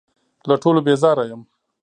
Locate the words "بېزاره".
0.85-1.23